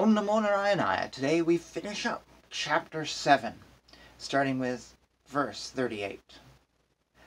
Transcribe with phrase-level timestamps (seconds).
[0.00, 1.10] Om Namo Narayanaya.
[1.10, 3.60] Today we finish up chapter 7,
[4.16, 6.38] starting with verse 38.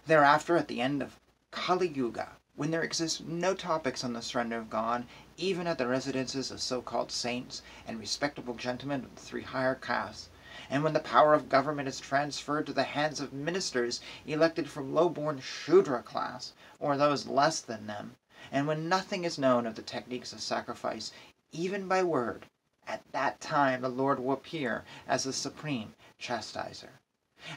[0.08, 1.20] Thereafter, at the end of
[1.52, 5.06] Kali Yuga, when there exists no topics on the surrender of God,
[5.38, 10.30] even at the residences of so-called saints and respectable gentlemen of the three higher castes,
[10.68, 14.96] and when the power of government is transferred to the hands of ministers elected from
[14.96, 18.16] low-born Shudra class, or those less than them,
[18.52, 21.12] and when nothing is known of the techniques of sacrifice,
[21.52, 22.48] even by word,
[22.88, 27.00] at that time the Lord will appear as the supreme chastiser.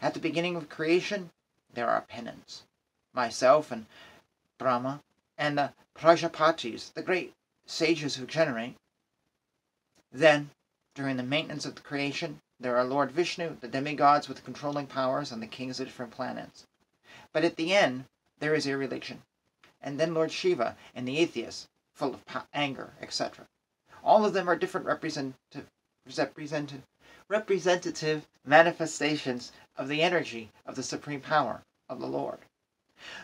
[0.03, 1.31] At the beginning of creation,
[1.73, 2.65] there are penance.
[3.13, 3.87] Myself and
[4.59, 5.03] Brahma
[5.39, 7.35] and the Prajapatis, the great
[7.67, 8.77] sages who generate.
[10.13, 10.51] Then,
[10.95, 15.31] during the maintenance of the creation, there are Lord Vishnu, the demigods with controlling powers,
[15.31, 16.67] and the kings of different planets.
[17.33, 18.07] But at the end,
[18.39, 19.23] there is irreligion.
[19.83, 23.47] And then Lord Shiva and the atheists, full of anger, etc.
[24.07, 25.67] All of them are different representative,
[26.17, 26.83] representative,
[27.29, 32.39] representative manifestations of the energy of the supreme power of the Lord.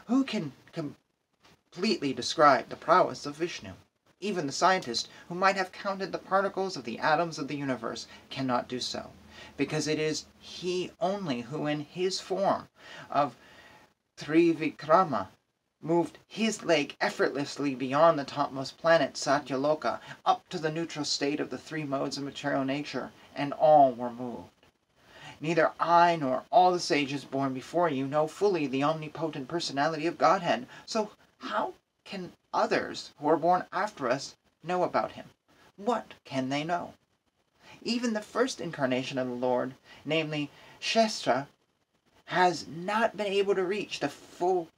[0.06, 3.74] Who can completely describe the prowess of Vishnu?
[4.18, 8.08] Even the scientist who might have counted the particles of the atoms of the universe
[8.28, 9.12] cannot do so,
[9.56, 12.68] because it is he only who in his form
[13.08, 13.36] of
[14.18, 15.28] Trivikrama
[15.84, 21.50] moved his leg effortlessly beyond the topmost planet, Satyaloka, up to the neutral state of
[21.50, 24.48] the three modes of material nature, and all were moved.
[25.40, 30.18] Neither I nor all the sages born before you know fully the omnipotent personality of
[30.18, 35.30] Godhead, so how can others who are born after us know about him?
[35.76, 36.94] What can they know?
[37.82, 40.48] Even the first incarnation of the Lord, namely
[40.80, 41.48] Shesha,
[42.26, 44.68] has not been able to reach the full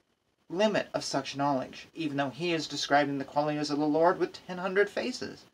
[0.49, 4.45] limit of such knowledge, even though he is describing the qualities of the Lord with
[4.45, 5.45] ten hundred faces.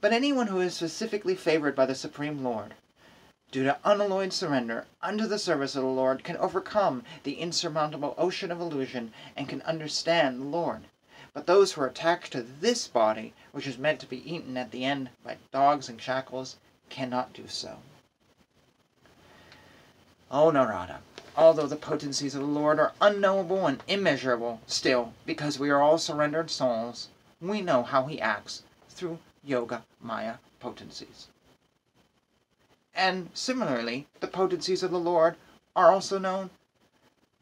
[0.00, 2.74] But anyone who is specifically favored by the Supreme Lord,
[3.50, 8.50] due to unalloyed surrender unto the service of the Lord, can overcome the insurmountable ocean
[8.50, 10.82] of illusion and can understand the Lord.
[11.32, 14.70] But those who are attached to this body, which is meant to be eaten at
[14.70, 16.56] the end by dogs and shackles,
[16.90, 17.78] cannot do so.
[20.30, 21.00] O Narada,
[21.36, 25.98] although the potencies of the Lord are unknowable and immeasurable, still, because we are all
[25.98, 27.08] surrendered souls,
[27.40, 31.28] we know how he acts through Yoga Maya potencies.
[32.94, 35.36] And similarly, the potencies of the Lord
[35.74, 36.50] are also known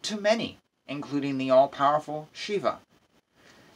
[0.02, 0.58] to many,
[0.88, 2.78] including the all-powerful Shiva,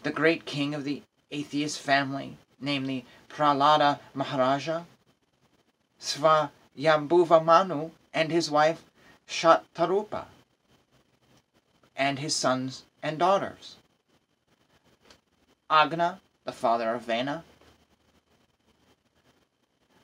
[0.03, 4.84] the great king of the atheist family, namely Prahlada Maharaja,
[6.00, 8.82] Svayambhuva Manu, and his wife
[9.28, 10.26] Shatrupa,
[11.97, 13.76] and his sons and daughters.
[15.70, 17.42] Anga, the father of Vena,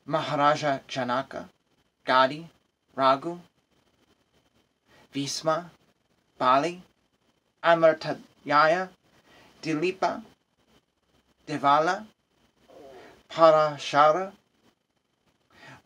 [0.05, 1.49] Maharaja Janaka,
[2.05, 2.49] Gadi,
[2.97, 3.39] Raghu,
[5.15, 5.71] Bhisma,
[6.39, 6.83] Bali,
[7.63, 8.89] Amartayaya,
[9.63, 10.23] Dilipa,
[11.47, 12.07] Devala,
[13.31, 14.33] Parashara,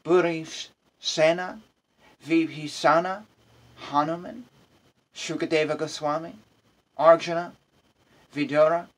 [0.02, 1.60] Bhurisena,
[2.26, 3.24] Vibhisana,
[3.76, 4.46] Hanuman,
[5.14, 6.34] Shukadeva Goswami,
[6.98, 7.52] Arjuna,
[8.34, 8.88] Vidura,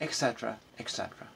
[0.00, 1.28] etc., etc.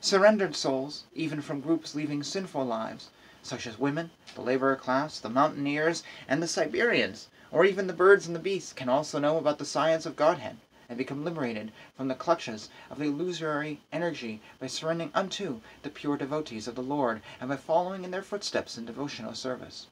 [0.00, 3.10] Surrendered souls, even from groups leaving sinful lives,
[3.42, 8.26] such as women, the laborer class, the mountaineers, and the Siberians, or even the birds
[8.26, 10.56] and the beasts, can also know about the science of Godhead
[10.92, 16.18] and become liberated from the clutches of the illusory energy by surrendering unto the pure
[16.18, 19.86] devotees of the Lord and by following in their footsteps in devotional service.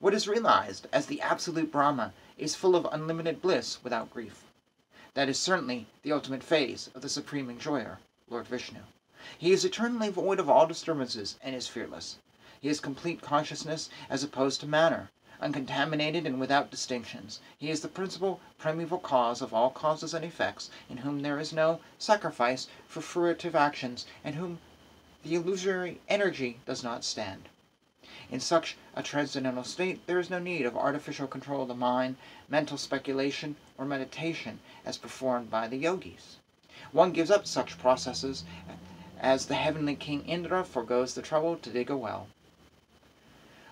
[0.00, 4.44] What is realized as the absolute Brahma is full of unlimited bliss without grief.
[5.14, 8.80] That is certainly the ultimate phase of the supreme enjoyer, Lord Vishnu.
[9.38, 12.18] He is eternally void of all disturbances and is fearless.
[12.60, 15.08] He is complete consciousness as opposed to matter,
[15.42, 17.40] uncontaminated and without distinctions.
[17.58, 21.52] He is the principal primeval cause of all causes and effects, in whom there is
[21.52, 24.60] no sacrifice for fruitive actions, and whom
[25.24, 27.48] the illusory energy does not stand.
[28.30, 32.16] In such a transcendental state, there is no need of artificial control of the mind,
[32.48, 36.38] mental speculation, or meditation, as performed by the yogis.
[36.92, 38.44] One gives up such processes
[39.20, 42.26] as the heavenly king Indra forgoes the trouble to dig a well.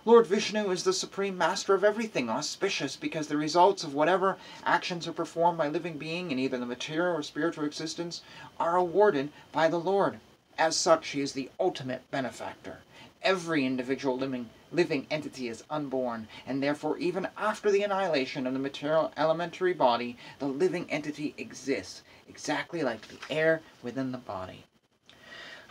[0.06, 5.06] Lord Vishnu is the supreme master of everything, auspicious because the results of whatever actions
[5.06, 8.22] are performed by living being in either the material or spiritual existence
[8.58, 10.18] are awarded by the Lord.
[10.56, 12.78] As such, he is the ultimate benefactor.
[13.20, 18.58] Every individual living, living entity is unborn, and therefore even after the annihilation of the
[18.58, 24.64] material elementary body, the living entity exists, exactly like the air within the body.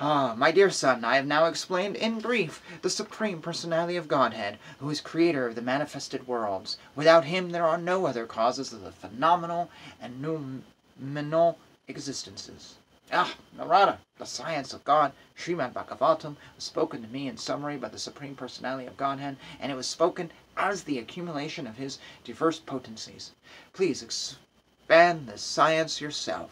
[0.01, 4.57] Ah, my dear son, I have now explained in brief the Supreme Personality of Godhead,
[4.79, 6.77] who is creator of the manifested worlds.
[6.95, 9.69] Without him there are no other causes of the phenomenal
[9.99, 11.57] and noumenal
[11.89, 12.75] existences.
[13.11, 17.89] Ah, Narada, the science of God, Srimad Bhagavatam, was spoken to me in summary by
[17.89, 22.57] the Supreme Personality of Godhead, and it was spoken as the accumulation of his diverse
[22.57, 23.31] potencies.
[23.73, 26.51] Please expand this science yourself.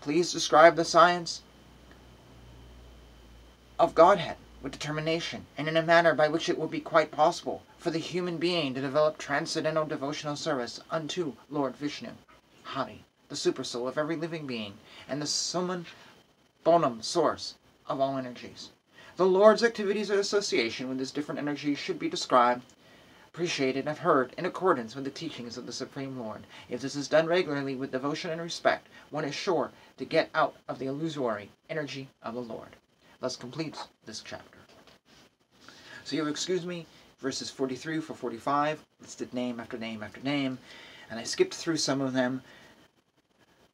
[0.00, 1.42] Please describe the science
[3.80, 7.62] of Godhead with determination, and in a manner by which it will be quite possible
[7.78, 12.10] for the human being to develop transcendental devotional service unto Lord Vishnu,
[12.64, 14.78] Hari, the supersoul of every living being,
[15.08, 15.86] and the summum
[16.64, 17.54] bonum source
[17.86, 18.70] of all energies.
[19.14, 22.64] The Lord's activities in association with his different energies should be described,
[23.28, 26.48] appreciated, and heard in accordance with the teachings of the Supreme Lord.
[26.68, 30.56] If this is done regularly with devotion and respect, one is sure to get out
[30.66, 32.74] of the illusory energy of the Lord
[33.20, 34.58] thus completes this chapter.
[36.04, 36.86] So you'll excuse me,
[37.20, 40.58] verses 43 for 45, listed name after name after name,
[41.10, 42.42] and I skipped through some of them,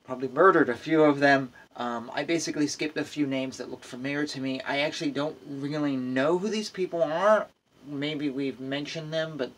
[0.05, 1.52] probably murdered a few of them.
[1.76, 4.61] Um, I basically skipped a few names that looked familiar to me.
[4.62, 7.46] I actually don't really know who these people are.
[7.87, 9.52] Maybe we've mentioned them, but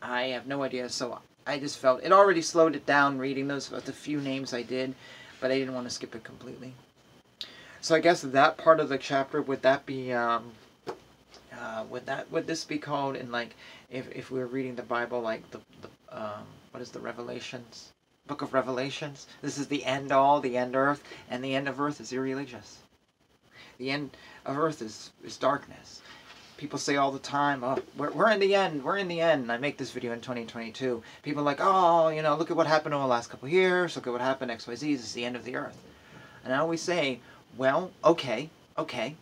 [0.00, 0.88] I have no idea.
[0.88, 4.62] So I just felt it already slowed it down reading those, the few names I
[4.62, 4.94] did,
[5.40, 6.74] but I didn't want to skip it completely.
[7.82, 10.52] So I guess that part of the chapter would that be um,
[11.52, 13.56] uh, would that would this be called in like
[13.90, 17.90] if if we were reading the Bible like the, the um, what is the Revelations
[18.28, 19.26] Book of Revelations?
[19.42, 22.78] This is the end all, the end earth, and the end of earth is irreligious.
[23.78, 26.02] The end of earth is is darkness.
[26.58, 28.84] People say all the time, "Oh, we're we're in the end.
[28.84, 31.02] We're in the end." I make this video in 2022.
[31.24, 33.96] People like, "Oh, you know, look at what happened over the last couple years.
[33.96, 34.52] Look at what happened.
[34.52, 34.94] X Y Z.
[34.94, 35.82] This is the end of the earth."
[36.44, 37.20] And I always say,
[37.56, 39.14] well, okay, okay.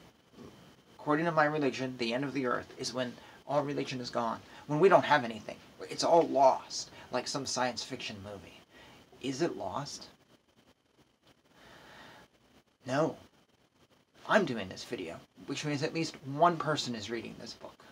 [0.99, 3.15] According to my religion, the end of the earth is when
[3.49, 4.41] all religion is gone.
[4.69, 5.57] When we don't have anything.
[5.89, 8.61] It's all lost, like some science fiction movie.
[9.21, 10.07] Is it lost?
[12.87, 13.17] No.
[14.29, 17.85] I'm doing this video, which means at least one person is reading this book,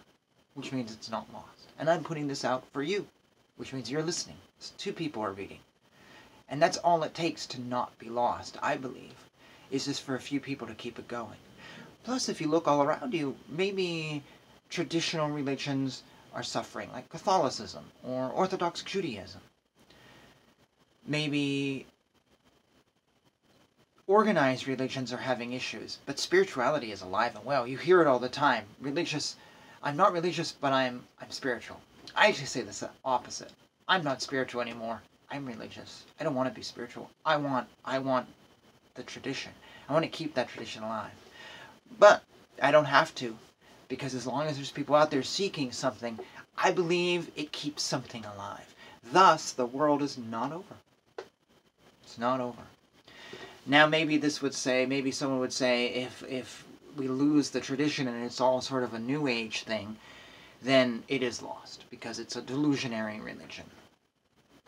[0.55, 1.67] which means it's not lost.
[1.81, 3.08] And I'm putting this out for you,
[3.56, 4.37] which means you're listening.
[4.61, 5.61] So two people are reading.
[6.49, 9.27] And that's all it takes to not be lost, I believe
[9.70, 11.37] is just for a few people to keep it going.
[12.05, 14.23] Plus, if you look all around you, maybe
[14.70, 16.03] traditional religions
[16.35, 19.41] are suffering, like Catholicism or Orthodox Judaism.
[21.06, 21.87] Maybe
[24.06, 27.67] organized religions are having issues, but spirituality is alive and well.
[27.67, 28.65] You hear it all the time.
[28.81, 29.37] Religious,
[29.82, 31.81] I'm not religious, but I'm I'm spiritual.
[32.17, 33.53] I actually say this opposite.
[33.87, 35.03] I'm not spiritual anymore.
[35.31, 36.05] I'm religious.
[36.19, 37.11] I don't want to be spiritual.
[37.25, 38.26] I want I want
[38.98, 39.52] the tradition.
[39.88, 41.12] I want to keep that tradition alive.
[41.98, 42.22] But
[42.60, 43.38] I don't have to
[43.88, 46.18] because as long as there's people out there seeking something,
[46.58, 48.74] I believe it keeps something alive.
[49.12, 50.74] Thus, the world is not over.
[52.02, 52.62] It's not over.
[53.64, 56.64] Now, maybe this would say, maybe someone would say, if if
[56.96, 59.96] we lose the tradition and it's all sort of a new age thing,
[60.60, 63.64] then it is lost because it's a delusionary religion.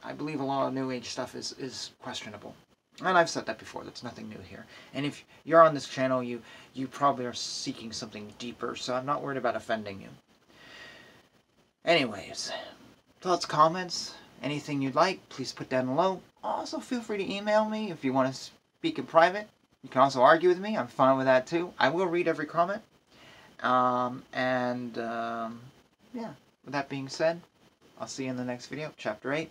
[0.05, 2.55] I believe a lot of new age stuff is, is questionable.
[3.03, 4.67] And I've said that before, that's nothing new here.
[4.93, 6.43] And if you're on this channel, you,
[6.75, 10.09] you probably are seeking something deeper, so I'm not worried about offending you.
[11.85, 12.53] Anyways,
[13.21, 16.21] thoughts, comments, anything you'd like, please put down below.
[16.45, 18.41] Also, feel free to email me if you want to
[18.79, 19.49] speak in private.
[19.83, 20.77] You can also argue with me.
[20.77, 21.73] I'm fine with that too.
[21.79, 22.83] I will read every comment.
[23.61, 25.61] Um, and, um,
[26.13, 26.33] yeah,
[26.65, 27.41] with that being said,
[27.99, 29.51] I'll see you in the next video, Chapter 8.